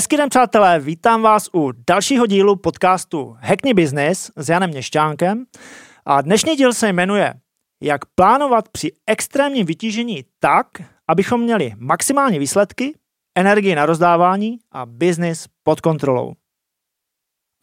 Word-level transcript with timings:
Hezký 0.00 0.16
den, 0.16 0.28
přátelé, 0.28 0.80
vítám 0.80 1.22
vás 1.22 1.50
u 1.54 1.72
dalšího 1.88 2.26
dílu 2.26 2.56
podcastu 2.56 3.36
Hackney 3.40 3.74
Business 3.74 4.30
s 4.36 4.48
Janem 4.48 4.70
Měšťánkem. 4.70 5.44
A 6.06 6.20
dnešní 6.20 6.56
díl 6.56 6.72
se 6.72 6.88
jmenuje 6.88 7.34
Jak 7.82 8.04
plánovat 8.04 8.68
při 8.68 8.92
extrémním 9.06 9.66
vytížení 9.66 10.24
tak, 10.38 10.66
abychom 11.08 11.40
měli 11.40 11.72
maximální 11.78 12.38
výsledky, 12.38 12.94
energii 13.38 13.74
na 13.74 13.86
rozdávání 13.86 14.58
a 14.72 14.86
biznis 14.86 15.46
pod 15.62 15.80
kontrolou. 15.80 16.32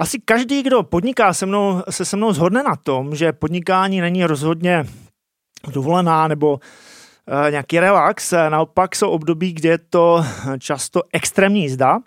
Asi 0.01 0.19
každý, 0.25 0.63
kdo 0.63 0.83
podniká 0.83 1.33
se 1.33 1.45
mnou, 1.45 1.83
se 1.89 2.05
se 2.05 2.17
mnou 2.17 2.33
zhodne 2.33 2.63
na 2.63 2.75
tom, 2.75 3.15
že 3.15 3.33
podnikání 3.33 4.01
není 4.01 4.25
rozhodně 4.25 4.85
dovolená 5.71 6.27
nebo 6.27 6.59
e, 7.47 7.51
nějaký 7.51 7.79
relax. 7.79 8.33
Naopak 8.49 8.95
jsou 8.95 9.09
období, 9.09 9.53
kde 9.53 9.69
je 9.69 9.77
to 9.77 10.25
často 10.59 11.01
extrémní 11.13 11.61
jízda, 11.61 11.99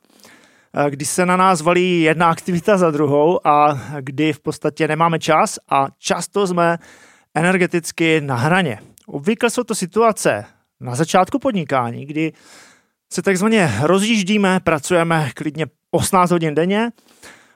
kdy 0.90 1.04
se 1.04 1.26
na 1.26 1.36
nás 1.36 1.60
valí 1.60 2.02
jedna 2.02 2.30
aktivita 2.30 2.78
za 2.78 2.90
druhou 2.90 3.46
a 3.46 3.80
kdy 4.00 4.32
v 4.32 4.40
podstatě 4.40 4.88
nemáme 4.88 5.18
čas 5.18 5.58
a 5.70 5.86
často 5.98 6.46
jsme 6.46 6.78
energeticky 7.34 8.20
na 8.20 8.34
hraně. 8.34 8.78
Obvykle 9.06 9.50
jsou 9.50 9.64
to 9.64 9.74
situace 9.74 10.44
na 10.80 10.94
začátku 10.94 11.38
podnikání, 11.38 12.06
kdy 12.06 12.32
se 13.12 13.22
takzvaně 13.22 13.72
rozjíždíme, 13.82 14.60
pracujeme 14.60 15.30
klidně 15.34 15.66
18 15.90 16.30
hodin 16.30 16.54
denně, 16.54 16.90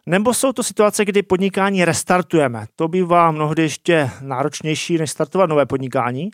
nebo 0.06 0.34
jsou 0.34 0.52
to 0.52 0.62
situace, 0.62 1.04
kdy 1.04 1.22
podnikání 1.22 1.84
restartujeme. 1.84 2.66
To 2.76 2.88
bývá 2.88 3.30
mnohdy 3.30 3.62
ještě 3.62 4.10
náročnější, 4.20 4.98
než 4.98 5.10
startovat 5.10 5.50
nové 5.50 5.66
podnikání. 5.66 6.30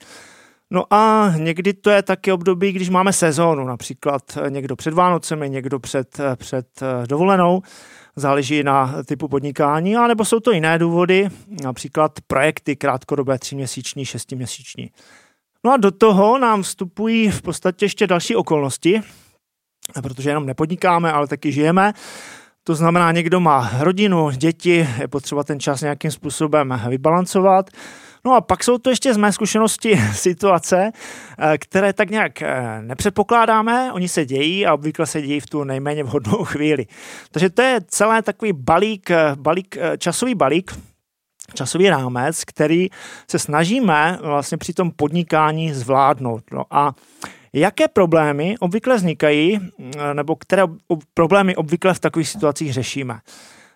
No 0.72 0.92
a 0.92 1.32
někdy 1.36 1.72
to 1.72 1.90
je 1.90 2.02
taky 2.02 2.32
období, 2.32 2.72
když 2.72 2.88
máme 2.88 3.12
sezónu, 3.12 3.64
například 3.64 4.22
někdo 4.48 4.76
před 4.76 4.94
Vánocemi, 4.94 5.50
někdo 5.50 5.78
před, 5.78 6.20
před 6.36 6.66
dovolenou, 7.06 7.62
záleží 8.16 8.62
na 8.62 8.94
typu 9.04 9.28
podnikání, 9.28 9.96
anebo 9.96 10.24
jsou 10.24 10.40
to 10.40 10.52
jiné 10.52 10.78
důvody, 10.78 11.28
například 11.62 12.12
projekty 12.26 12.76
krátkodobé, 12.76 13.38
tříměsíční, 13.38 14.04
šestiměsíční. 14.04 14.90
No 15.64 15.72
a 15.72 15.76
do 15.76 15.90
toho 15.90 16.38
nám 16.38 16.62
vstupují 16.62 17.30
v 17.30 17.42
podstatě 17.42 17.84
ještě 17.84 18.06
další 18.06 18.36
okolnosti, 18.36 19.00
protože 20.02 20.30
jenom 20.30 20.46
nepodnikáme, 20.46 21.12
ale 21.12 21.26
taky 21.26 21.52
žijeme. 21.52 21.92
To 22.64 22.74
znamená, 22.74 23.12
někdo 23.12 23.40
má 23.40 23.70
rodinu, 23.78 24.30
děti, 24.30 24.88
je 25.00 25.08
potřeba 25.08 25.44
ten 25.44 25.60
čas 25.60 25.80
nějakým 25.80 26.10
způsobem 26.10 26.80
vybalancovat. 26.88 27.70
No 28.24 28.34
a 28.34 28.40
pak 28.40 28.64
jsou 28.64 28.78
to 28.78 28.90
ještě 28.90 29.14
z 29.14 29.16
mé 29.16 29.32
zkušenosti 29.32 30.00
situace, 30.12 30.92
eh, 31.38 31.58
které 31.58 31.92
tak 31.92 32.10
nějak 32.10 32.42
eh, 32.42 32.82
nepředpokládáme, 32.82 33.92
oni 33.92 34.08
se 34.08 34.24
dějí 34.24 34.66
a 34.66 34.74
obvykle 34.74 35.06
se 35.06 35.22
dějí 35.22 35.40
v 35.40 35.46
tu 35.46 35.64
nejméně 35.64 36.04
vhodnou 36.04 36.44
chvíli. 36.44 36.86
Takže 37.30 37.50
to 37.50 37.62
je 37.62 37.80
celé 37.88 38.22
takový 38.22 38.52
balík, 38.52 39.10
eh, 39.10 39.32
balík 39.34 39.78
časový 39.98 40.34
balík, 40.34 40.78
časový 41.54 41.90
rámec, 41.90 42.44
který 42.44 42.88
se 43.30 43.38
snažíme 43.38 44.18
vlastně 44.22 44.58
při 44.58 44.72
tom 44.72 44.90
podnikání 44.90 45.72
zvládnout. 45.72 46.44
No 46.52 46.64
a 46.70 46.94
jaké 47.52 47.88
problémy 47.88 48.54
obvykle 48.60 48.96
vznikají, 48.96 49.60
nebo 50.12 50.36
které 50.36 50.62
problémy 51.14 51.56
obvykle 51.56 51.94
v 51.94 52.00
takových 52.00 52.28
situacích 52.28 52.72
řešíme? 52.72 53.20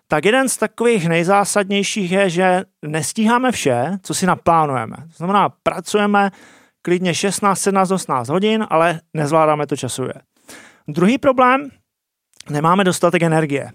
Tak 0.09 0.25
jeden 0.25 0.49
z 0.49 0.57
takových 0.57 1.09
nejzásadnějších 1.09 2.13
je, 2.13 2.31
že 2.31 2.63
nestíháme 2.87 3.53
vše, 3.53 3.99
co 4.03 4.15
si 4.15 4.27
naplánujeme. 4.27 4.97
To 4.97 5.17
znamená, 5.17 5.49
pracujeme 5.63 6.31
klidně 6.83 7.15
16, 7.15 7.61
17, 7.61 7.91
18 7.91 8.29
hodin, 8.29 8.67
ale 8.71 9.01
nezvládáme 9.15 9.67
to 9.67 9.77
časově. 9.77 10.15
Druhý 10.89 11.19
problém, 11.19 11.71
nemáme 12.51 12.85
dostatek 12.85 13.23
energie 13.23 13.71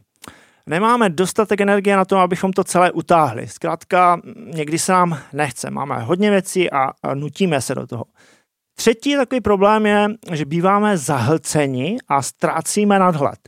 nemáme 0.70 1.10
dostatek 1.10 1.62
energie 1.62 1.96
na 1.96 2.06
to, 2.06 2.18
abychom 2.18 2.54
to 2.54 2.64
celé 2.64 2.92
utáhli. 2.92 3.48
Zkrátka, 3.48 4.22
někdy 4.36 4.80
se 4.80 4.92
nám 4.92 5.20
nechce. 5.34 5.70
Máme 5.70 6.00
hodně 6.00 6.32
věcí 6.32 6.72
a, 6.72 6.92
a 7.04 7.14
nutíme 7.14 7.62
se 7.62 7.76
do 7.76 7.88
toho. 7.88 8.06
Třetí 8.78 9.16
takový 9.16 9.42
problém 9.42 9.86
je, 9.86 10.08
že 10.32 10.46
býváme 10.46 10.98
zahlceni 10.98 11.98
a 12.08 12.22
ztrácíme 12.22 13.00
nadhled. 13.00 13.40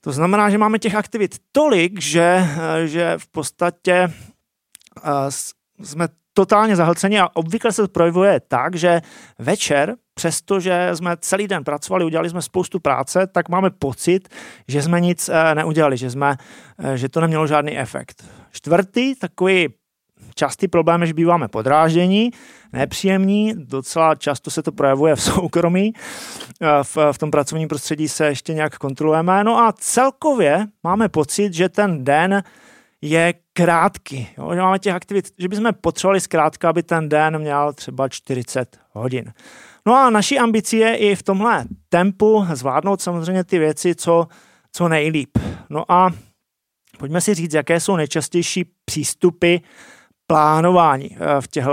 To 0.00 0.12
znamená, 0.12 0.50
že 0.50 0.58
máme 0.58 0.78
těch 0.78 0.94
aktivit 0.94 1.36
tolik, 1.52 2.00
že, 2.00 2.44
že 2.84 3.14
v 3.18 3.28
podstatě 3.28 4.12
jsme 5.82 6.08
totálně 6.32 6.76
zahlceni 6.76 7.20
a 7.20 7.28
obvykle 7.34 7.72
se 7.72 7.82
to 7.82 7.88
projevuje 7.88 8.40
tak, 8.48 8.74
že 8.74 9.00
večer 9.38 9.96
přestože 10.14 10.90
jsme 10.92 11.16
celý 11.20 11.48
den 11.48 11.64
pracovali, 11.64 12.04
udělali 12.04 12.30
jsme 12.30 12.42
spoustu 12.42 12.80
práce, 12.80 13.26
tak 13.26 13.48
máme 13.48 13.70
pocit, 13.70 14.28
že 14.68 14.82
jsme 14.82 15.00
nic 15.00 15.28
eh, 15.28 15.54
neudělali, 15.54 15.96
že, 15.96 16.10
jsme, 16.10 16.36
eh, 16.78 16.96
že 16.96 17.08
to 17.08 17.20
nemělo 17.20 17.46
žádný 17.46 17.78
efekt. 17.78 18.24
Čtvrtý 18.50 19.14
takový 19.14 19.68
častý 20.34 20.68
problém 20.68 21.06
že 21.06 21.14
býváme 21.14 21.48
podráždění, 21.48 22.30
nepříjemní, 22.72 23.54
docela 23.56 24.14
často 24.14 24.50
se 24.50 24.62
to 24.62 24.72
projevuje 24.72 25.16
v 25.16 25.22
soukromí, 25.22 25.92
eh, 26.62 26.66
v, 26.82 26.96
v 27.12 27.18
tom 27.18 27.30
pracovním 27.30 27.68
prostředí 27.68 28.08
se 28.08 28.26
ještě 28.26 28.54
nějak 28.54 28.78
kontrolujeme, 28.78 29.44
no 29.44 29.58
a 29.58 29.72
celkově 29.72 30.66
máme 30.82 31.08
pocit, 31.08 31.54
že 31.54 31.68
ten 31.68 32.04
den 32.04 32.42
je 33.02 33.34
krátký, 33.52 34.28
jo? 34.38 34.54
že 34.54 34.60
máme 34.60 34.78
těch 34.78 34.94
aktivit, 34.94 35.30
že 35.38 35.48
bychom 35.48 35.72
potřebovali 35.80 36.20
zkrátka, 36.20 36.68
aby 36.68 36.82
ten 36.82 37.08
den 37.08 37.38
měl 37.38 37.72
třeba 37.72 38.08
40 38.08 38.78
hodin. 38.92 39.32
No 39.86 39.94
a 39.94 40.10
naší 40.10 40.38
ambicí 40.38 40.76
je 40.76 40.96
i 40.96 41.16
v 41.16 41.22
tomhle 41.22 41.64
tempu 41.88 42.46
zvládnout 42.52 43.02
samozřejmě 43.02 43.44
ty 43.44 43.58
věci, 43.58 43.94
co, 43.94 44.28
co 44.72 44.88
nejlíp. 44.88 45.38
No 45.70 45.92
a 45.92 46.10
pojďme 46.98 47.20
si 47.20 47.34
říct, 47.34 47.54
jaké 47.54 47.80
jsou 47.80 47.96
nejčastější 47.96 48.64
přístupy 48.84 49.56
plánování 50.28 51.16
eh, 51.16 51.40
v 51.40 51.48
těchto 51.48 51.72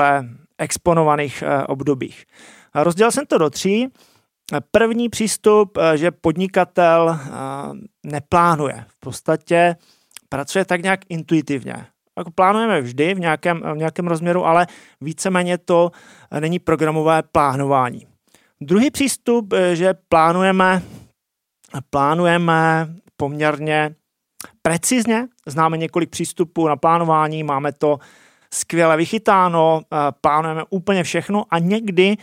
exponovaných 0.57 1.43
eh, 1.43 1.63
obdobích. 1.63 2.25
Rozdělil 2.75 3.11
jsem 3.11 3.25
to 3.25 3.37
do 3.37 3.49
tří. 3.49 3.87
První 4.71 5.09
přístup, 5.09 5.77
eh, 5.77 5.97
že 5.97 6.11
podnikatel 6.11 7.19
neplánuje. 8.03 8.85
V 8.87 8.99
podstatě 8.99 9.75
pracuje 10.29 10.65
tak 10.65 10.83
nějak 10.83 10.99
intuitivně 11.09 11.85
jako 12.17 12.31
plánujeme 12.31 12.81
vždy 12.81 13.13
v 13.13 13.19
nějakém, 13.19 13.61
v 13.73 13.77
nějakém 13.77 14.07
rozměru, 14.07 14.45
ale 14.45 14.67
víceméně 15.01 15.57
to 15.57 15.91
není 16.39 16.59
programové 16.59 17.23
plánování. 17.31 18.07
Druhý 18.61 18.91
přístup, 18.91 19.53
že 19.73 19.93
plánujeme, 20.09 20.81
plánujeme 21.89 22.87
poměrně 23.17 23.95
precizně, 24.61 25.27
známe 25.47 25.77
několik 25.77 26.09
přístupů 26.09 26.67
na 26.67 26.75
plánování, 26.75 27.43
máme 27.43 27.71
to 27.71 27.99
skvěle 28.55 28.97
vychytáno, 28.97 29.81
eh, 29.83 29.97
plánujeme 30.21 30.63
úplně 30.69 31.03
všechno 31.03 31.45
a 31.49 31.59
někdy 31.59 32.17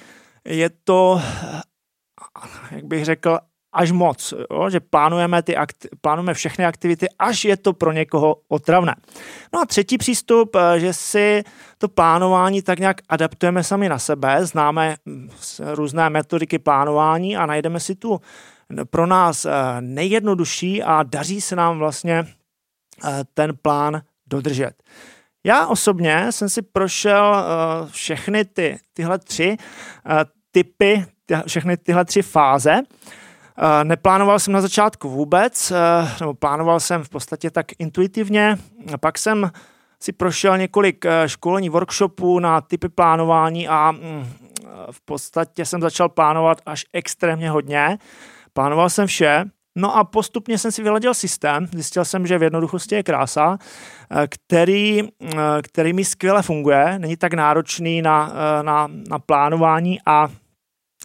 je 0.44 0.70
to, 0.84 1.20
eh, 1.20 1.60
jak 2.70 2.84
bych 2.84 3.04
řekl, 3.04 3.38
až 3.74 3.90
moc, 3.90 4.34
jo? 4.50 4.70
že 4.70 4.80
plánujeme, 4.80 5.42
ty 5.42 5.56
akti- 5.56 5.88
plánujeme 6.00 6.34
všechny 6.34 6.64
aktivity, 6.64 7.06
až 7.18 7.44
je 7.44 7.56
to 7.56 7.72
pro 7.72 7.92
někoho 7.92 8.36
otravné. 8.48 8.94
No 9.52 9.60
a 9.60 9.66
třetí 9.66 9.98
přístup, 9.98 10.56
eh, 10.56 10.80
že 10.80 10.92
si 10.92 11.42
to 11.78 11.88
plánování 11.88 12.62
tak 12.62 12.78
nějak 12.78 12.96
adaptujeme 13.08 13.64
sami 13.64 13.88
na 13.88 13.98
sebe, 13.98 14.46
známe 14.46 14.96
hm, 15.06 15.28
různé 15.74 16.10
metodiky 16.10 16.58
plánování 16.58 17.36
a 17.36 17.46
najdeme 17.46 17.80
si 17.80 17.94
tu 17.94 18.20
pro 18.90 19.06
nás 19.06 19.46
nejjednodušší 19.80 20.82
a 20.82 21.02
daří 21.02 21.40
se 21.40 21.56
nám 21.56 21.78
vlastně 21.78 22.26
ten 23.34 23.52
plán 23.62 24.02
dodržet. 24.26 24.72
Já 25.44 25.66
osobně 25.66 26.32
jsem 26.32 26.48
si 26.48 26.62
prošel 26.62 27.44
všechny 27.90 28.44
ty, 28.44 28.78
tyhle 28.92 29.18
tři 29.18 29.56
typy, 30.50 31.04
všechny 31.46 31.76
tyhle 31.76 32.04
tři 32.04 32.22
fáze 32.22 32.82
Neplánoval 33.82 34.38
jsem 34.38 34.52
na 34.52 34.60
začátku 34.60 35.08
vůbec, 35.08 35.72
nebo 36.20 36.34
plánoval 36.34 36.80
jsem 36.80 37.04
v 37.04 37.08
podstatě 37.08 37.50
tak 37.50 37.66
intuitivně. 37.78 38.56
Pak 39.00 39.18
jsem 39.18 39.50
si 40.00 40.12
prošel 40.12 40.58
několik 40.58 41.04
školení, 41.26 41.68
workshopů 41.68 42.38
na 42.38 42.60
typy 42.60 42.88
plánování 42.88 43.68
a 43.68 43.92
mm, 43.92 44.26
v 44.90 45.00
podstatě 45.04 45.64
jsem 45.64 45.80
začal 45.80 46.08
plánovat 46.08 46.58
až 46.66 46.84
extrémně 46.92 47.50
hodně. 47.50 47.98
Plánoval 48.52 48.90
jsem 48.90 49.06
vše, 49.06 49.44
No 49.76 49.96
a 49.96 50.04
postupně 50.04 50.58
jsem 50.58 50.72
si 50.72 50.82
vyladil 50.82 51.14
systém, 51.14 51.66
zjistil 51.66 52.04
jsem, 52.04 52.26
že 52.26 52.38
v 52.38 52.42
jednoduchosti 52.42 52.94
je 52.94 53.02
krása, 53.02 53.58
který, 54.28 55.02
který 55.62 55.92
mi 55.92 56.04
skvěle 56.04 56.42
funguje, 56.42 56.98
není 56.98 57.16
tak 57.16 57.34
náročný 57.34 58.02
na, 58.02 58.32
na, 58.62 58.88
na 59.08 59.18
plánování 59.18 59.98
a 60.06 60.28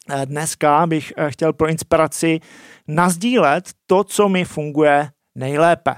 Eh, 0.10 0.25
dneska 0.25 0.88
bych 0.88 1.14
eh, 1.18 1.31
chtěl 1.31 1.54
pro 1.54 1.68
inspiraci 1.68 2.40
nazdílet 2.88 3.69
to, 3.88 4.04
co 4.04 4.30
mi 4.30 4.46
funguje 4.46 5.10
nejlépe. 5.36 5.96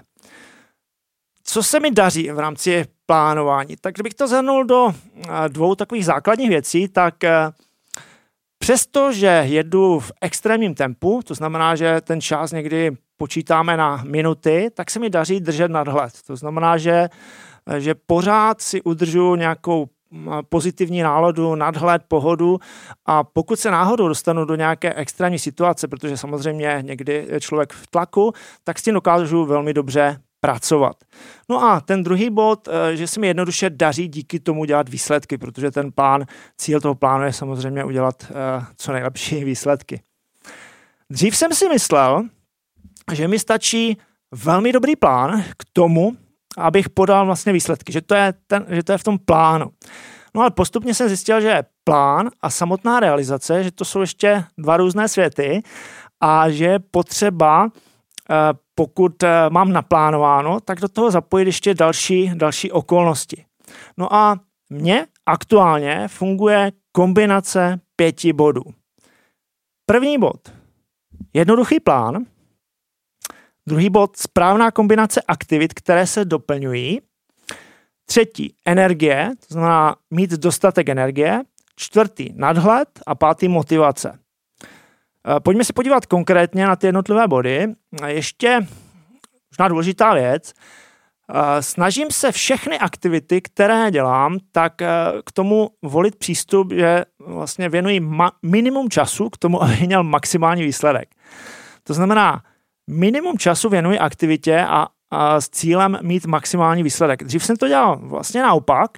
Co 1.44 1.64
se 1.64 1.80
mi 1.80 1.92
daří 1.92 2.32
v 2.32 2.40
rámci 2.40 2.86
plánování? 3.06 3.76
Tak 3.82 3.94
kdybych 3.94 4.14
to 4.14 4.28
zhrnul 4.28 4.66
do 4.66 4.88
eh, 4.90 5.50
dvou 5.50 5.76
takových 5.76 6.06
základních 6.06 6.50
věcí, 6.50 6.88
tak 6.88 7.16
Přestože 8.60 9.44
jedu 9.46 10.00
v 10.00 10.12
extrémním 10.22 10.76
tempu, 10.76 11.22
to 11.26 11.34
znamená, 11.36 11.76
že 11.76 12.02
ten 12.02 12.22
čas 12.22 12.52
někdy 12.52 12.92
počítáme 13.18 13.78
na 13.78 14.04
minuty, 14.08 14.70
tak 14.74 14.92
se 14.92 15.00
mi 15.00 15.10
daří 15.10 15.40
držet 15.40 15.72
nadhled. 15.72 16.14
To 16.28 16.36
znamená, 16.36 16.78
že, 16.78 17.10
že 17.78 17.96
pořád 17.96 18.62
si 18.62 18.82
udržu 18.82 19.36
nějakou 19.36 19.88
pozitivní 20.50 21.02
náladu, 21.02 21.56
nadhled, 21.56 22.02
pohodu 22.08 22.60
a 23.06 23.24
pokud 23.24 23.60
se 23.60 23.72
náhodou 23.72 24.08
dostanu 24.08 24.46
do 24.46 24.56
nějaké 24.56 24.94
extrémní 24.94 25.40
situace, 25.40 25.88
protože 25.88 26.18
samozřejmě 26.18 26.78
někdy 26.82 27.28
je 27.30 27.40
člověk 27.40 27.74
v 27.74 27.88
tlaku, 27.88 28.34
tak 28.64 28.80
s 28.80 28.84
tím 28.84 28.94
dokážu 28.94 29.46
velmi 29.46 29.74
dobře 29.74 30.20
pracovat. 30.42 30.96
No 31.50 31.64
a 31.64 31.82
ten 31.82 32.04
druhý 32.04 32.30
bod, 32.30 32.68
eh, 32.68 32.96
že 32.96 33.08
se 33.08 33.20
mi 33.20 33.28
jednoduše 33.28 33.70
daří 33.70 34.08
díky 34.08 34.40
tomu 34.40 34.66
dělat 34.66 34.90
výsledky, 34.90 35.38
protože 35.38 35.72
ten 35.72 35.92
plán, 35.92 36.26
cíl 36.58 36.82
toho 36.82 36.96
plánu 36.96 37.24
je 37.24 37.34
samozřejmě 37.34 37.84
udělat 37.84 38.26
eh, 38.30 38.66
co 38.78 38.92
nejlepší 38.92 39.44
výsledky. 39.52 40.02
Dřív 41.10 41.38
jsem 41.38 41.54
si 41.54 41.70
myslel, 41.70 42.24
že 43.14 43.28
mi 43.28 43.40
stačí 43.40 43.98
velmi 44.32 44.72
dobrý 44.72 44.96
plán 44.96 45.44
k 45.58 45.64
tomu, 45.74 46.18
abych 46.58 46.90
podal 46.90 47.26
vlastně 47.26 47.54
výsledky, 47.54 47.92
že 47.92 48.02
to 48.02 48.16
je, 48.16 48.34
ten, 48.48 48.66
že 48.70 48.84
to 48.84 48.92
je 48.92 48.98
v 48.98 49.04
tom 49.04 49.18
plánu. 49.20 49.66
No 50.36 50.42
ale 50.42 50.52
postupně 50.52 50.94
jsem 50.94 51.08
zjistil, 51.08 51.42
že 51.42 51.64
plán 51.84 52.30
a 52.42 52.50
samotná 52.50 53.00
realizace, 53.00 53.64
že 53.64 53.72
to 53.72 53.86
jsou 53.86 54.02
ještě 54.02 54.44
dva 54.58 54.78
různé 54.78 55.08
světy 55.08 55.62
a 56.22 56.50
že 56.50 56.66
je 56.66 56.80
potřeba, 56.80 57.70
eh, 58.30 58.36
pokud 58.80 59.24
eh, 59.24 59.50
mám 59.50 59.72
naplánováno, 59.72 60.60
tak 60.60 60.80
do 60.80 60.88
toho 60.88 61.12
zapojit 61.12 61.46
ještě 61.46 61.74
další, 61.74 62.32
další 62.34 62.72
okolnosti. 62.72 63.46
No 63.98 64.14
a 64.14 64.40
mně 64.70 65.08
aktuálně 65.26 66.08
funguje 66.08 66.72
kombinace 66.92 67.80
pěti 67.96 68.34
bodů. 68.34 68.62
První 69.86 70.18
bod. 70.18 70.54
Jednoduchý 71.34 71.80
plán, 71.80 72.26
Druhý 73.68 73.90
bod, 73.90 74.18
správná 74.18 74.72
kombinace 74.72 75.22
aktivit, 75.28 75.74
které 75.74 76.08
se 76.08 76.26
doplňují. 76.26 77.02
Třetí, 78.06 78.56
energie, 78.66 79.32
to 79.48 79.54
znamená 79.54 79.96
mít 80.12 80.32
dostatek 80.32 80.90
energie. 80.90 81.44
Čtvrtý, 81.76 82.30
nadhled 82.36 82.90
a 83.08 83.16
pátý, 83.16 83.48
motivace. 83.48 84.20
Eh, 85.28 85.40
pojďme 85.40 85.64
si 85.64 85.74
podívat 85.74 86.06
konkrétně 86.06 86.68
na 86.68 86.76
ty 86.76 86.88
jednotlivé 86.88 87.28
body. 87.28 87.68
Ještě 88.08 88.60
možná 89.52 89.68
důležitá 89.68 90.14
věc. 90.14 90.54
Eh, 91.34 91.62
snažím 91.64 92.12
se 92.12 92.32
všechny 92.32 92.80
aktivity, 92.80 93.42
které 93.42 93.92
dělám, 93.92 94.38
tak 94.52 94.82
eh, 94.82 94.88
k 95.26 95.32
tomu 95.32 95.70
volit 95.82 96.16
přístup, 96.16 96.74
že 96.74 97.06
vlastně 97.20 97.70
věnuji 97.70 98.02
minimum 98.44 98.90
času 98.90 99.30
k 99.30 99.38
tomu, 99.38 99.64
aby 99.64 99.78
měl 99.86 100.04
maximální 100.04 100.64
výsledek. 100.64 101.10
To 101.84 101.94
znamená, 101.94 102.44
minimum 102.90 103.38
času 103.38 103.70
věnuji 103.70 104.00
aktivitě 104.00 104.60
a, 104.60 104.88
a 105.12 105.42
s 105.42 105.50
cílem 105.50 105.98
mít 106.02 106.26
maximální 106.26 106.84
výsledek. 106.84 107.24
Dřív 107.24 107.46
jsem 107.46 107.56
to 107.56 107.68
dělal 107.68 108.00
vlastně 108.02 108.42
naopak. 108.42 108.98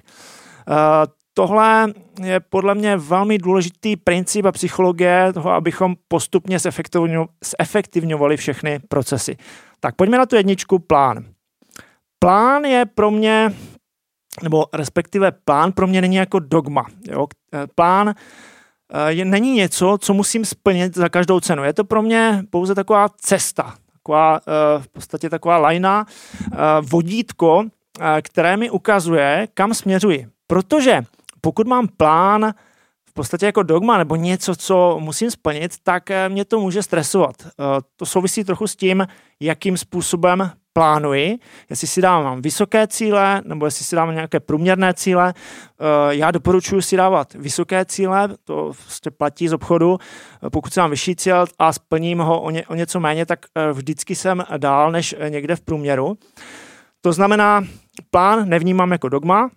Tohle 1.34 1.92
je 2.22 2.40
podle 2.40 2.74
mě 2.74 2.96
velmi 2.96 3.38
důležitý 3.38 3.96
princip 3.96 4.46
a 4.46 4.52
psychologie 4.52 5.32
toho, 5.32 5.50
abychom 5.50 5.94
postupně 6.08 6.58
zefektivňovali 7.60 8.36
všechny 8.36 8.80
procesy. 8.88 9.36
Tak 9.80 9.96
pojďme 9.96 10.18
na 10.18 10.26
tu 10.26 10.36
jedničku, 10.36 10.78
plán. 10.78 11.24
Plán 12.18 12.64
je 12.64 12.86
pro 12.86 13.10
mě, 13.10 13.54
nebo 14.42 14.66
respektive 14.72 15.32
plán 15.32 15.72
pro 15.72 15.86
mě 15.86 16.00
není 16.00 16.16
jako 16.16 16.38
dogma. 16.38 16.86
Jo? 17.10 17.26
Plán 17.74 18.08
eh, 18.08 19.12
je, 19.12 19.24
není 19.24 19.52
něco, 19.54 19.98
co 20.00 20.14
musím 20.14 20.44
splnit 20.44 20.96
za 20.96 21.08
každou 21.08 21.40
cenu. 21.40 21.64
Je 21.64 21.72
to 21.72 21.84
pro 21.84 22.02
mě 22.02 22.44
pouze 22.50 22.74
taková 22.74 23.08
cesta, 23.16 23.74
taková, 23.92 24.40
eh, 24.40 24.82
v 24.82 24.88
podstatě 24.88 25.30
taková 25.30 25.58
lajna, 25.58 26.06
eh, 26.06 26.56
vodítko, 26.80 27.64
které 28.22 28.56
mi 28.56 28.70
ukazuje, 28.70 29.48
kam 29.54 29.74
směřuji. 29.74 30.26
Protože 30.46 31.02
pokud 31.44 31.66
mám 31.66 31.88
plán 31.96 32.54
v 33.04 33.12
podstatě 33.12 33.46
jako 33.46 33.62
dogma 33.62 33.98
nebo 33.98 34.16
něco, 34.16 34.56
co 34.56 34.96
musím 35.00 35.30
splnit, 35.30 35.72
tak 35.82 36.10
mě 36.28 36.44
to 36.44 36.60
může 36.60 36.82
stresovat. 36.82 37.34
To 37.96 38.06
souvisí 38.06 38.44
trochu 38.44 38.66
s 38.66 38.76
tím, 38.76 39.06
jakým 39.40 39.76
způsobem 39.76 40.52
plánuji, 40.72 41.38
jestli 41.70 41.86
si 41.86 42.02
dávám 42.02 42.42
vysoké 42.42 42.86
cíle, 42.86 43.42
nebo 43.44 43.66
jestli 43.66 43.84
si 43.84 43.96
dávám 43.96 44.14
nějaké 44.14 44.40
průměrné 44.40 44.94
cíle. 44.94 45.34
Eh, 45.36 45.84
já 46.14 46.30
doporučuji 46.30 46.82
si 46.82 46.96
dávat 46.96 47.34
vysoké 47.34 47.84
cíle, 47.84 48.28
to 48.44 48.64
vlastně 48.64 49.10
platí 49.10 49.48
z 49.48 49.52
obchodu. 49.52 49.98
Eh, 50.46 50.50
pokud 50.50 50.72
si 50.72 50.80
mám 50.80 50.90
vyšší 50.90 51.16
cíl 51.16 51.44
a 51.58 51.72
splním 51.72 52.18
ho 52.18 52.40
o, 52.40 52.50
ně, 52.50 52.66
o 52.66 52.74
něco 52.74 53.00
méně, 53.00 53.26
tak 53.26 53.38
eh, 53.54 53.72
vždycky 53.72 54.14
jsem 54.14 54.44
dál 54.56 54.92
než 54.92 55.14
někde 55.28 55.56
v 55.56 55.60
průměru. 55.60 56.18
To 57.00 57.12
znamená, 57.12 57.64
plán 58.10 58.48
nevnímám 58.48 58.92
jako 58.92 59.08
dogma, 59.08 59.50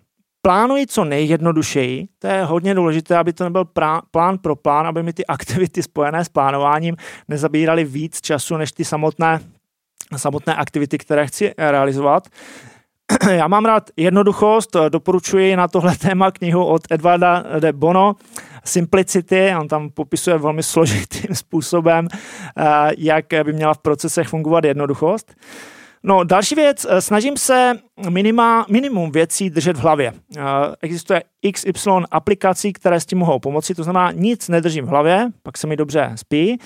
plánuji 0.46 0.86
co 0.86 1.04
nejjednodušeji. 1.04 2.08
To 2.18 2.26
je 2.26 2.44
hodně 2.44 2.74
důležité, 2.74 3.16
aby 3.16 3.32
to 3.32 3.44
nebyl 3.44 3.64
prá- 3.64 4.00
plán 4.10 4.38
pro 4.38 4.56
plán, 4.56 4.86
aby 4.86 5.02
mi 5.02 5.12
ty 5.12 5.26
aktivity 5.26 5.82
spojené 5.82 6.24
s 6.24 6.28
plánováním 6.28 6.96
nezabíraly 7.28 7.84
víc 7.84 8.20
času 8.20 8.56
než 8.56 8.72
ty 8.72 8.84
samotné 8.84 9.40
samotné 10.16 10.54
aktivity, 10.54 10.98
které 10.98 11.26
chci 11.26 11.54
realizovat. 11.58 12.28
Já 13.30 13.48
mám 13.48 13.64
rád 13.64 13.90
jednoduchost, 13.96 14.76
doporučuji 14.88 15.56
na 15.56 15.68
tohle 15.68 15.96
téma 16.00 16.30
knihu 16.30 16.64
od 16.64 16.82
Edvarda 16.90 17.44
de 17.60 17.72
Bono, 17.72 18.16
Simplicity, 18.64 19.54
on 19.60 19.68
tam 19.68 19.90
popisuje 19.90 20.38
velmi 20.38 20.62
složitým 20.72 21.34
způsobem, 21.34 22.08
eh, 22.12 22.62
jak 22.98 23.26
by 23.42 23.52
měla 23.52 23.74
v 23.74 23.78
procesech 23.78 24.28
fungovat 24.28 24.64
jednoduchost. 24.64 25.34
No, 26.08 26.24
další 26.24 26.54
věc, 26.54 26.86
eh, 26.88 27.00
snažím 27.00 27.36
se 27.36 27.72
minima, 28.08 28.66
minimum 28.68 29.12
věcí 29.12 29.50
držet 29.50 29.76
v 29.76 29.80
hlavě. 29.80 30.12
Eh, 30.36 30.42
existuje 30.82 31.22
XY 31.40 31.90
aplikací, 32.10 32.72
které 32.72 33.00
s 33.00 33.06
tím 33.06 33.18
mohou 33.18 33.38
pomoci, 33.38 33.74
to 33.74 33.84
znamená, 33.84 34.12
nic 34.12 34.48
nedržím 34.48 34.84
v 34.84 34.88
hlavě, 34.88 35.28
pak 35.42 35.58
se 35.58 35.66
mi 35.66 35.76
dobře 35.76 36.12
spí. 36.14 36.58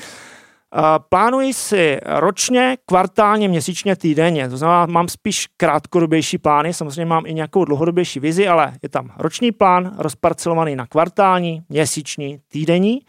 Plánuji 1.09 1.55
si 1.55 1.99
ročně, 2.07 2.77
kvartálně, 2.87 3.49
měsíčně, 3.49 3.97
týdenně. 3.97 4.49
To 4.49 4.57
znamená, 4.57 4.87
mám 4.87 5.09
spíš 5.09 5.47
krátkodobější 5.57 6.39
plány, 6.39 6.75
samozřejmě 6.75 7.05
mám 7.05 7.27
i 7.27 7.35
nějakou 7.35 7.65
dlouhodobější 7.65 8.21
vizi, 8.21 8.49
ale 8.49 8.73
je 8.83 8.89
tam 8.89 9.11
roční 9.19 9.53
plán 9.53 9.95
rozparcelovaný 9.99 10.77
na 10.77 10.87
kvartální, 10.87 11.63
měsíční, 11.69 12.41
týdenní. 12.49 13.01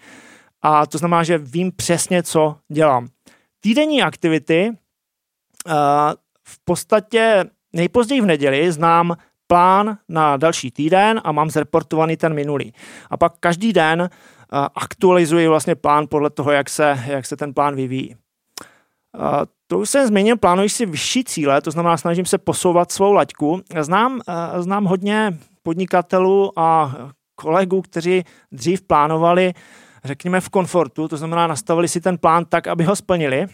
A 0.61 0.85
to 0.85 0.97
znamená, 0.97 1.23
že 1.23 1.37
vím 1.37 1.71
přesně, 1.75 2.23
co 2.23 2.55
dělám. 2.69 3.07
Týdenní 3.59 4.03
aktivity 4.03 4.71
v 6.43 6.65
podstatě 6.65 7.45
nejpozději 7.73 8.21
v 8.21 8.25
neděli 8.25 8.71
znám 8.71 9.15
plán 9.47 9.97
na 10.09 10.37
další 10.37 10.71
týden 10.71 11.21
a 11.23 11.31
mám 11.31 11.49
zreportovaný 11.49 12.17
ten 12.17 12.33
minulý. 12.33 12.73
A 13.09 13.17
pak 13.17 13.33
každý 13.39 13.73
den 13.73 14.09
aktualizuji 14.75 15.47
vlastně 15.47 15.75
plán 15.75 16.07
podle 16.09 16.29
toho, 16.29 16.51
jak 16.51 16.69
se, 16.69 17.03
jak 17.07 17.25
se 17.25 17.37
ten 17.37 17.53
plán 17.53 17.75
vyvíjí. 17.75 18.15
To 19.67 19.79
už 19.79 19.89
jsem 19.89 20.07
zmínil, 20.07 20.37
plánuji 20.37 20.69
si 20.69 20.85
vyšší 20.85 21.23
cíle, 21.23 21.61
to 21.61 21.71
znamená, 21.71 21.97
snažím 21.97 22.25
se 22.25 22.37
posouvat 22.37 22.91
svou 22.91 23.13
laťku. 23.13 23.61
Znám, 23.79 24.21
znám 24.59 24.85
hodně 24.85 25.37
podnikatelů 25.63 26.59
a 26.59 26.95
kolegů, 27.35 27.81
kteří 27.81 28.23
dřív 28.51 28.81
plánovali, 28.81 29.53
řekněme, 30.03 30.41
v 30.41 30.49
komfortu, 30.49 31.07
to 31.07 31.17
znamená, 31.17 31.47
nastavili 31.47 31.87
si 31.87 32.01
ten 32.01 32.17
plán 32.17 32.45
tak, 32.45 32.67
aby 32.67 32.83
ho 32.83 32.95
splnili 32.95 33.47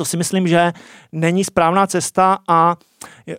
to 0.00 0.04
si 0.04 0.16
myslím, 0.16 0.48
že 0.48 0.72
není 1.12 1.44
správná 1.44 1.86
cesta 1.86 2.38
a 2.48 2.76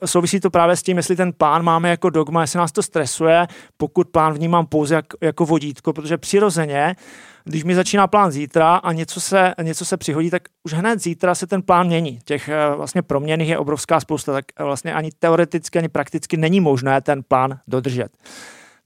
souvisí 0.06 0.40
to 0.40 0.50
právě 0.50 0.76
s 0.76 0.84
tím, 0.84 0.98
jestli 0.98 1.16
ten 1.16 1.34
plán 1.34 1.64
máme 1.64 1.90
jako 1.90 2.10
dogma, 2.10 2.42
jestli 2.42 2.58
nás 2.58 2.72
to 2.72 2.84
stresuje, 2.84 3.48
pokud 3.78 4.10
plán 4.10 4.34
vnímám 4.34 4.66
pouze 4.66 4.96
jak, 4.96 5.06
jako 5.22 5.46
vodítko, 5.46 5.94
protože 5.94 6.18
přirozeně, 6.18 6.96
když 7.44 7.64
mi 7.64 7.76
začíná 7.76 8.08
plán 8.08 8.32
zítra 8.32 8.76
a 8.76 8.92
něco 8.92 9.22
se, 9.22 9.54
něco 9.62 9.86
se 9.86 9.98
přihodí, 9.98 10.30
tak 10.30 10.44
už 10.64 10.74
hned 10.74 11.00
zítra 11.00 11.36
se 11.36 11.48
ten 11.48 11.62
plán 11.62 11.88
mění. 11.88 12.20
Těch 12.26 12.50
eh, 12.50 12.76
vlastně 12.76 13.02
proměných 13.02 13.50
je 13.50 13.58
obrovská 13.58 14.00
spousta, 14.00 14.34
tak 14.34 14.46
vlastně 14.60 14.94
ani 14.94 15.10
teoreticky, 15.20 15.80
ani 15.80 15.90
prakticky 15.90 16.38
není 16.38 16.60
možné 16.60 17.02
ten 17.02 17.24
plán 17.24 17.60
dodržet. 17.68 18.18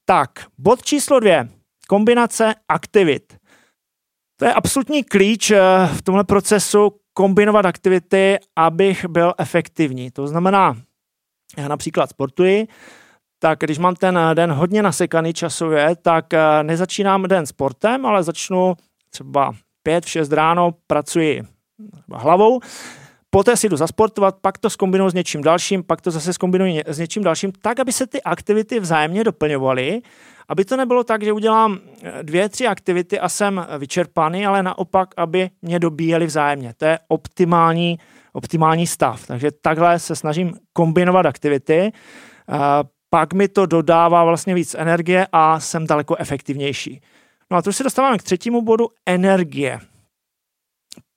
Tak, 0.05 0.29
bod 0.57 0.83
číslo 0.83 1.19
dvě. 1.19 1.49
Kombinace 1.87 2.55
aktivit. 2.67 3.37
To 4.39 4.45
je 4.45 4.53
absolutní 4.53 5.03
klíč 5.03 5.51
eh, 5.51 5.59
v 5.93 6.01
tomhle 6.01 6.23
procesu 6.23 6.91
kombinovat 7.17 7.65
aktivity, 7.65 8.37
abych 8.55 9.05
byl 9.05 9.33
efektivní. 9.37 10.11
To 10.11 10.27
znamená, 10.27 10.77
já 11.57 11.67
například 11.67 12.09
sportuji, 12.09 12.67
tak 13.39 13.59
když 13.59 13.77
mám 13.77 13.95
ten 13.95 14.19
den 14.33 14.51
hodně 14.51 14.83
nasekaný 14.83 15.33
časově, 15.33 15.95
tak 16.01 16.33
eh, 16.33 16.63
nezačínám 16.63 17.23
den 17.23 17.45
sportem, 17.45 18.05
ale 18.05 18.23
začnu 18.23 18.73
třeba 19.09 19.53
5-6 19.87 20.33
ráno, 20.33 20.71
pracuji 20.87 21.41
hlavou, 22.13 22.59
poté 23.29 23.57
si 23.57 23.69
jdu 23.69 23.77
zasportovat, 23.77 24.35
pak 24.41 24.57
to 24.57 24.69
zkombinuji 24.69 25.09
s 25.09 25.13
něčím 25.13 25.41
dalším, 25.41 25.83
pak 25.83 26.01
to 26.01 26.11
zase 26.11 26.33
zkombinuji 26.33 26.83
s 26.85 26.99
něčím 26.99 27.23
dalším, 27.23 27.51
tak, 27.61 27.79
aby 27.79 27.91
se 27.91 28.07
ty 28.07 28.23
aktivity 28.23 28.79
vzájemně 28.79 29.23
doplňovaly 29.23 30.01
aby 30.47 30.65
to 30.65 30.77
nebylo 30.77 31.03
tak, 31.03 31.23
že 31.23 31.31
udělám 31.31 31.79
eh, 32.03 32.23
dvě, 32.23 32.49
tři 32.49 32.67
aktivity 32.67 33.19
a 33.19 33.29
jsem 33.29 33.67
vyčerpaný, 33.79 34.45
ale 34.45 34.63
naopak, 34.63 35.09
aby 35.17 35.49
mě 35.61 35.79
dobíjeli 35.79 36.25
vzájemně. 36.25 36.73
To 36.77 36.85
je 36.85 36.99
optimální, 37.07 37.99
optimální 38.33 38.87
stav. 38.87 39.27
Takže 39.27 39.51
takhle 39.61 39.99
se 39.99 40.15
snažím 40.15 40.53
kombinovat 40.73 41.25
aktivity, 41.25 41.91
pak 43.09 43.33
mi 43.33 43.47
to 43.47 43.65
dodává 43.65 44.23
vlastně 44.23 44.55
víc 44.55 44.75
energie 44.79 45.27
a 45.31 45.59
jsem 45.59 45.87
daleko 45.87 46.15
efektivnější. 46.19 47.01
No 47.51 47.57
a 47.57 47.61
to 47.61 47.73
se 47.73 47.83
dostáváme 47.83 48.17
k 48.17 48.23
třetímu 48.23 48.61
bodu, 48.61 48.87
energie 49.05 49.79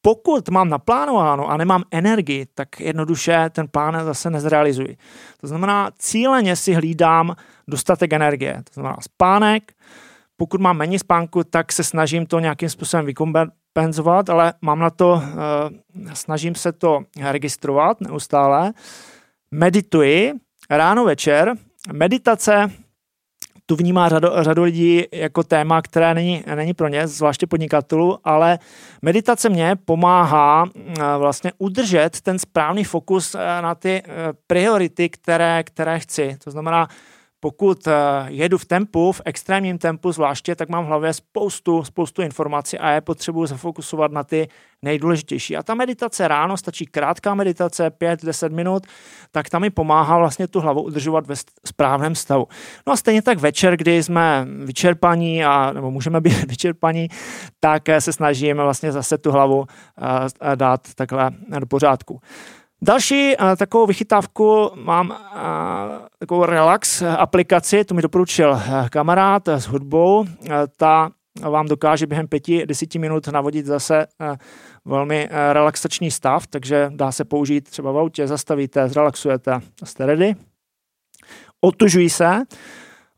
pokud 0.02 0.48
mám 0.48 0.68
naplánováno 0.68 1.50
a 1.50 1.56
nemám 1.56 1.82
energii, 1.90 2.46
tak 2.54 2.80
jednoduše 2.80 3.50
ten 3.52 3.68
plán 3.68 4.04
zase 4.04 4.30
nezrealizuji. 4.30 4.96
To 5.40 5.46
znamená, 5.46 5.90
cíleně 5.98 6.56
si 6.56 6.74
hlídám 6.74 7.36
dostatek 7.68 8.12
energie. 8.12 8.62
To 8.64 8.74
znamená 8.74 8.96
spánek, 9.00 9.72
pokud 10.36 10.60
mám 10.60 10.76
méně 10.76 10.98
spánku, 10.98 11.44
tak 11.44 11.72
se 11.72 11.84
snažím 11.84 12.26
to 12.26 12.40
nějakým 12.40 12.68
způsobem 12.68 13.06
vykompenzovat, 13.06 14.30
ale 14.30 14.52
mám 14.60 14.78
na 14.78 14.90
to, 14.90 15.22
eh, 15.22 16.14
snažím 16.14 16.54
se 16.54 16.72
to 16.72 17.00
registrovat 17.30 18.00
neustále. 18.00 18.72
Medituji 19.50 20.32
ráno, 20.70 21.04
večer. 21.04 21.54
Meditace 21.92 22.70
tu 23.68 23.76
vnímá 23.76 24.08
řadu, 24.08 24.28
řadu 24.40 24.62
lidí 24.62 25.04
jako 25.12 25.42
téma, 25.42 25.82
které 25.82 26.14
není, 26.14 26.44
není 26.54 26.74
pro 26.74 26.88
ně, 26.88 27.08
zvláště 27.08 27.46
podnikatelů, 27.46 28.18
ale 28.24 28.58
meditace 29.02 29.48
mě 29.48 29.76
pomáhá 29.84 30.64
eh, 30.66 30.92
vlastně 31.18 31.52
udržet 31.58 32.20
ten 32.20 32.38
správný 32.38 32.84
fokus 32.84 33.34
eh, 33.34 33.62
na 33.62 33.74
ty 33.74 34.02
eh, 34.04 34.08
priority, 34.46 35.08
které, 35.08 35.62
které 35.62 35.98
chci. 35.98 36.36
To 36.44 36.50
znamená, 36.50 36.88
pokud 37.40 37.86
eh, 37.86 37.92
jedu 38.28 38.58
v 38.58 38.64
tempu, 38.64 39.12
v 39.12 39.20
extrémním 39.24 39.78
tempu 39.78 40.12
zvláště, 40.12 40.56
tak 40.56 40.68
mám 40.68 40.84
v 40.84 40.86
hlavě 40.86 41.12
spoustu, 41.12 41.84
spoustu 41.84 42.22
informací 42.22 42.78
a 42.78 42.90
je 42.90 43.00
potřebuji 43.00 43.46
zafokusovat 43.46 44.12
na 44.12 44.24
ty 44.24 44.48
nejdůležitější. 44.82 45.56
A 45.56 45.62
ta 45.62 45.74
meditace 45.74 46.28
ráno, 46.28 46.56
stačí 46.56 46.86
krátká 46.86 47.34
meditace, 47.34 47.90
5-10 47.90 48.52
minut, 48.52 48.86
tak 49.30 49.48
ta 49.48 49.58
mi 49.58 49.70
pomáhá 49.70 50.18
vlastně 50.18 50.48
tu 50.48 50.60
hlavu 50.60 50.82
udržovat 50.82 51.26
ve 51.26 51.34
správném 51.66 52.14
stavu. 52.14 52.46
No 52.86 52.92
a 52.92 52.96
stejně 52.96 53.22
tak 53.22 53.38
večer, 53.38 53.76
kdy 53.76 54.02
jsme 54.02 54.46
vyčerpaní, 54.64 55.44
a, 55.44 55.72
nebo 55.72 55.90
můžeme 55.90 56.20
být 56.20 56.44
vyčerpaní, 56.48 57.08
tak 57.60 57.88
eh, 57.88 58.00
se 58.00 58.12
snažíme 58.12 58.62
vlastně 58.62 58.92
zase 58.92 59.18
tu 59.18 59.30
hlavu 59.30 59.64
eh, 60.40 60.56
dát 60.56 60.94
takhle 60.94 61.30
do 61.58 61.66
pořádku. 61.66 62.20
Další 62.82 63.34
takovou 63.56 63.86
vychytávku 63.86 64.70
mám 64.74 65.16
takovou 66.18 66.44
relax 66.44 67.02
aplikaci, 67.02 67.84
to 67.84 67.94
mi 67.94 68.02
doporučil 68.02 68.50
uh, 68.50 68.88
kamarád 68.88 69.48
s 69.48 69.64
hudbou. 69.64 70.20
Uh, 70.20 70.26
ta 70.76 71.10
vám 71.50 71.66
dokáže 71.66 72.06
během 72.06 72.28
pěti, 72.28 72.66
desíti 72.66 72.98
minut 72.98 73.28
navodit 73.28 73.66
zase 73.66 74.06
velmi 74.84 75.28
relaxační 75.52 76.10
stav, 76.10 76.46
takže 76.46 76.90
dá 76.94 77.12
se 77.12 77.24
použít 77.24 77.70
třeba 77.70 77.92
v 77.92 77.98
autě, 77.98 78.26
zastavíte, 78.26 78.88
zrelaxujete, 78.88 79.60
jste 79.84 80.06
ready. 80.06 80.34
Otužují 81.60 82.10
se. 82.10 82.42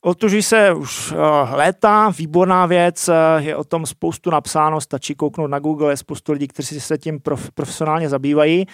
Otužují 0.00 0.42
se 0.42 0.72
už 0.72 1.14
léta, 1.50 2.10
výborná 2.18 2.66
věc, 2.66 3.10
je 3.38 3.56
o 3.56 3.64
tom 3.64 3.86
spoustu 3.86 4.30
napsáno, 4.30 4.80
stačí 4.80 5.14
kouknout 5.14 5.50
na 5.50 5.58
Google, 5.58 5.92
je 5.92 5.96
spoustu 5.96 6.32
lidí, 6.32 6.48
kteří 6.48 6.80
se 6.80 6.98
tím 6.98 7.20
prof, 7.20 7.50
profesionálně 7.50 8.08
zabývají. 8.08 8.66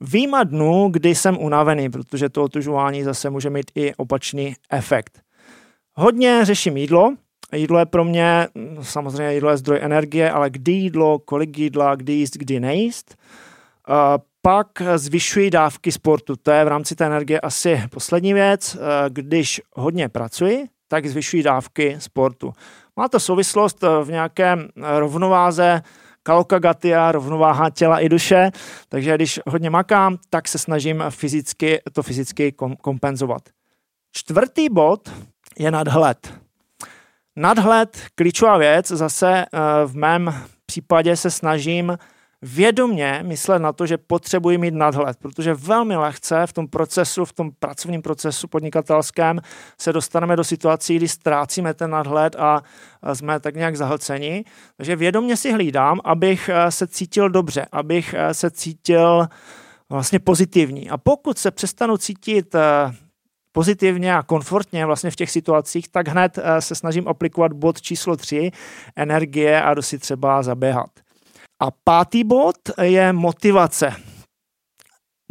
Výjima 0.00 0.44
dnů, 0.44 0.88
kdy 0.90 1.14
jsem 1.14 1.38
unavený, 1.38 1.90
protože 1.90 2.28
to 2.28 2.42
otužování 2.42 3.04
zase 3.04 3.30
může 3.30 3.50
mít 3.50 3.70
i 3.74 3.94
opačný 3.94 4.54
efekt. 4.70 5.20
Hodně 5.94 6.40
řeším 6.42 6.76
jídlo. 6.76 7.14
Jídlo 7.52 7.78
je 7.78 7.86
pro 7.86 8.04
mě, 8.04 8.48
samozřejmě 8.82 9.34
jídlo 9.34 9.50
je 9.50 9.56
zdroj 9.56 9.78
energie, 9.82 10.30
ale 10.30 10.50
kdy 10.50 10.72
jídlo, 10.72 11.18
kolik 11.18 11.58
jídla, 11.58 11.94
kdy 11.94 12.12
jíst, 12.12 12.36
kdy 12.36 12.60
nejíst. 12.60 13.16
Pak 14.42 14.66
zvyšuji 14.96 15.50
dávky 15.50 15.92
sportu. 15.92 16.36
To 16.36 16.50
je 16.50 16.64
v 16.64 16.68
rámci 16.68 16.94
té 16.94 17.06
energie 17.06 17.40
asi 17.40 17.82
poslední 17.90 18.34
věc. 18.34 18.76
Když 19.08 19.62
hodně 19.74 20.08
pracuji, 20.08 20.66
tak 20.88 21.06
zvyšuji 21.06 21.42
dávky 21.42 21.96
sportu. 21.98 22.52
Má 22.96 23.08
to 23.08 23.20
souvislost 23.20 23.84
v 24.04 24.10
nějakém 24.10 24.68
rovnováze 24.98 25.82
kalokagatia, 26.22 27.12
rovnováha 27.12 27.70
těla 27.70 28.00
i 28.00 28.08
duše, 28.08 28.50
takže 28.88 29.14
když 29.14 29.40
hodně 29.46 29.70
makám, 29.70 30.18
tak 30.30 30.48
se 30.48 30.58
snažím 30.58 31.04
fyzicky, 31.10 31.80
to 31.92 32.02
fyzicky 32.02 32.52
kompenzovat. 32.80 33.42
Čtvrtý 34.12 34.68
bod 34.68 35.12
je 35.58 35.70
nadhled. 35.70 36.34
Nadhled, 37.36 38.02
klíčová 38.14 38.58
věc, 38.58 38.88
zase 38.88 39.28
eh, 39.32 39.58
v 39.86 39.96
mém 39.96 40.34
případě 40.66 41.16
se 41.16 41.30
snažím 41.30 41.98
vědomně 42.42 43.20
myslet 43.26 43.58
na 43.58 43.72
to, 43.72 43.86
že 43.86 43.98
potřebuji 43.98 44.58
mít 44.58 44.74
nadhled, 44.74 45.16
protože 45.16 45.54
velmi 45.54 45.96
lehce 45.96 46.46
v 46.46 46.52
tom 46.52 46.68
procesu, 46.68 47.24
v 47.24 47.32
tom 47.32 47.50
pracovním 47.58 48.02
procesu 48.02 48.48
podnikatelském 48.48 49.40
se 49.78 49.92
dostaneme 49.92 50.36
do 50.36 50.44
situací, 50.44 50.96
kdy 50.96 51.08
ztrácíme 51.08 51.74
ten 51.74 51.90
nadhled 51.90 52.36
a 52.36 52.62
jsme 53.14 53.40
tak 53.40 53.54
nějak 53.54 53.76
zahlceni. 53.76 54.44
Takže 54.76 54.96
vědomně 54.96 55.36
si 55.36 55.52
hlídám, 55.52 56.00
abych 56.04 56.48
eh, 56.52 56.70
se 56.70 56.86
cítil 56.86 57.28
dobře, 57.28 57.66
abych 57.72 58.14
eh, 58.18 58.34
se 58.34 58.50
cítil 58.50 59.26
vlastně 59.88 60.18
pozitivní. 60.18 60.90
A 60.90 60.98
pokud 60.98 61.38
se 61.38 61.50
přestanu 61.50 61.96
cítit 61.96 62.54
eh, 62.54 62.60
pozitivně 63.52 64.16
a 64.16 64.22
komfortně 64.22 64.86
vlastně 64.86 65.10
v 65.10 65.16
těch 65.16 65.30
situacích, 65.30 65.88
tak 65.88 66.08
hned 66.08 66.38
se 66.58 66.74
snažím 66.74 67.08
aplikovat 67.08 67.52
bod 67.52 67.80
číslo 67.80 68.16
3, 68.16 68.50
energie 68.96 69.62
a 69.62 69.74
jdu 69.74 69.82
si 69.82 69.98
třeba 69.98 70.42
zaběhat. 70.42 70.90
A 71.60 71.70
pátý 71.84 72.24
bod 72.24 72.56
je 72.82 73.12
motivace. 73.12 73.94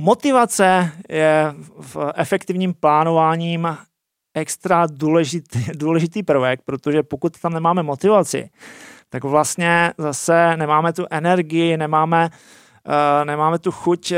Motivace 0.01 0.91
je 1.09 1.53
v 1.81 1.98
efektivním 2.15 2.74
plánováním 2.74 3.77
extra 4.33 4.88
důležitý, 4.91 5.65
důležitý 5.74 6.24
prvek, 6.24 6.62
protože 6.65 7.03
pokud 7.03 7.39
tam 7.39 7.53
nemáme 7.53 7.83
motivaci, 7.83 8.50
tak 9.09 9.24
vlastně 9.24 9.93
zase 9.98 10.57
nemáme 10.57 10.93
tu 10.93 11.05
energii, 11.09 11.77
nemáme, 11.77 12.29
uh, 12.88 13.25
nemáme 13.25 13.59
tu 13.59 13.71
chuť, 13.71 14.12
uh, 14.12 14.17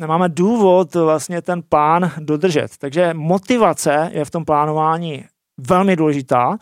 nemáme 0.00 0.28
důvod 0.28 0.94
vlastně 0.94 1.42
ten 1.42 1.62
plán 1.62 2.12
dodržet. 2.18 2.76
Takže 2.78 3.14
motivace 3.14 4.10
je 4.12 4.24
v 4.24 4.30
tom 4.30 4.44
plánování 4.44 5.24
velmi 5.58 5.96
důležitá. 5.96 6.58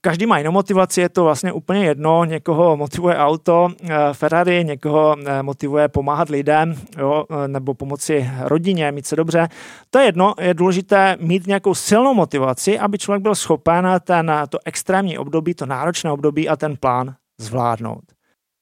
Každý 0.00 0.26
má 0.26 0.38
jinou 0.38 0.52
motivaci, 0.52 1.00
je 1.00 1.08
to 1.08 1.24
vlastně 1.24 1.52
úplně 1.52 1.84
jedno. 1.84 2.24
Někoho 2.24 2.76
motivuje 2.76 3.16
auto, 3.16 3.68
eh, 3.82 3.94
Ferrari, 4.12 4.64
někoho 4.64 5.16
eh, 5.26 5.42
motivuje 5.42 5.88
pomáhat 5.88 6.28
lidem 6.28 6.74
jo, 6.98 7.24
eh, 7.30 7.48
nebo 7.48 7.74
pomoci 7.74 8.30
rodině, 8.40 8.92
mít 8.92 9.06
se 9.06 9.16
dobře. 9.16 9.48
To 9.90 9.98
je 9.98 10.04
jedno, 10.04 10.34
je 10.40 10.54
důležité 10.54 11.16
mít 11.20 11.46
nějakou 11.46 11.74
silnou 11.74 12.14
motivaci, 12.14 12.78
aby 12.78 12.98
člověk 12.98 13.22
byl 13.22 13.34
schopen 13.34 13.86
ten, 14.04 14.32
to 14.48 14.58
extrémní 14.64 15.18
období, 15.18 15.54
to 15.54 15.66
náročné 15.66 16.12
období 16.12 16.48
a 16.48 16.56
ten 16.56 16.76
plán 16.76 17.14
zvládnout. 17.40 18.04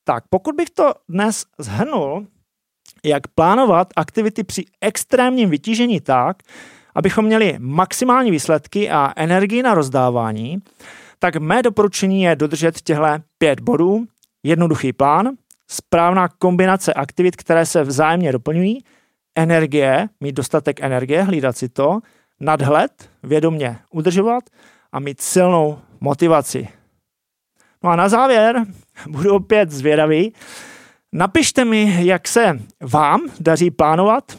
Tak, 0.04 0.25
pokud 0.30 0.54
bych 0.54 0.70
to 0.70 0.92
dnes 1.08 1.44
zhrnul, 1.58 2.26
jak 3.04 3.26
plánovat 3.28 3.88
aktivity 3.96 4.44
při 4.44 4.64
extrémním 4.80 5.50
vytížení 5.50 6.00
tak, 6.00 6.37
abychom 6.94 7.25
měli 7.25 7.56
maximální 7.58 8.30
výsledky 8.30 8.90
a 8.90 9.12
energii 9.16 9.62
na 9.62 9.75
rozdávání, 9.75 10.62
tak 11.18 11.37
mé 11.37 11.62
doporučení 11.62 12.23
je 12.23 12.37
dodržet 12.37 12.80
těchto 12.80 13.04
pět 13.38 13.61
bodů, 13.61 14.06
jednoduchý 14.42 14.92
plán, 14.92 15.30
správná 15.68 16.28
kombinace 16.28 16.94
aktivit, 16.94 17.37
které 17.37 17.66
se 17.66 17.82
vzájemně 17.82 18.32
doplňují, 18.32 18.85
energie, 19.37 20.08
mít 20.20 20.32
dostatek 20.32 20.80
energie, 20.80 21.23
hlídat 21.23 21.56
si 21.56 21.68
to, 21.68 22.00
nadhled, 22.40 23.11
vědomně 23.23 23.78
udržovat 23.90 24.44
a 24.92 25.00
mít 25.00 25.20
silnou 25.20 25.78
motivaci. 26.00 26.68
No 27.82 27.90
a 27.90 27.96
na 27.96 28.08
závěr 28.08 28.64
budu 29.08 29.35
opět 29.35 29.70
zvědavý. 29.70 30.32
Napište 31.12 31.64
mi, 31.64 32.06
jak 32.06 32.28
se 32.28 32.61
vám 32.80 33.20
daří 33.40 33.70
plánovat, 33.70 34.38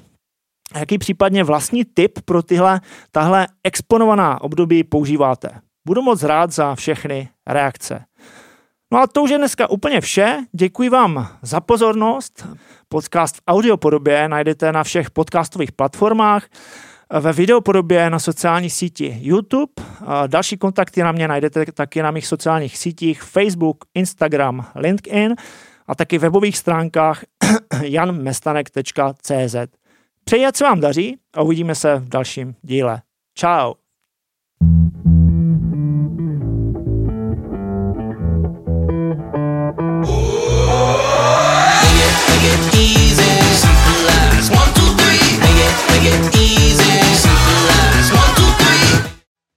jaký 0.75 0.97
případně 0.97 1.43
vlastní 1.43 1.85
tip 1.85 2.19
pro 2.25 2.43
tyhle, 2.43 2.81
tahle 3.11 3.47
exponovaná 3.63 4.41
období 4.41 4.83
používáte. 4.83 5.49
Budu 5.87 6.01
moc 6.01 6.23
rád 6.23 6.51
za 6.51 6.75
všechny 6.75 7.29
reakce. 7.47 8.05
No 8.91 8.99
a 8.99 9.07
to 9.07 9.23
už 9.23 9.29
je 9.29 9.37
dneska 9.37 9.69
úplně 9.69 10.01
vše. 10.01 10.37
Děkuji 10.51 10.89
vám 10.89 11.27
za 11.41 11.61
pozornost. 11.61 12.47
Podcast 12.87 13.35
v 13.35 13.41
audiopodobě 13.47 14.29
najdete 14.29 14.71
na 14.71 14.83
všech 14.83 15.11
podcastových 15.11 15.71
platformách, 15.71 16.47
ve 17.19 17.33
videopodobě 17.33 18.09
na 18.09 18.19
sociální 18.19 18.69
síti 18.69 19.17
YouTube. 19.21 19.73
Další 20.27 20.57
kontakty 20.57 21.03
na 21.03 21.11
mě 21.11 21.27
najdete 21.27 21.65
taky 21.65 22.01
na 22.01 22.11
mých 22.11 22.27
sociálních 22.27 22.77
sítích 22.77 23.21
Facebook, 23.21 23.85
Instagram, 23.93 24.65
LinkedIn 24.75 25.35
a 25.87 25.95
taky 25.95 26.17
webových 26.17 26.57
stránkách 26.57 27.23
janmestanek.cz. 27.81 29.55
Přeji, 30.23 30.45
ať 30.45 30.55
se 30.55 30.63
vám 30.63 30.79
daří 30.79 31.17
a 31.35 31.41
uvidíme 31.41 31.75
se 31.75 31.95
v 31.95 32.09
dalším 32.09 32.55
díle. 32.61 33.01
Ciao. 33.37 33.86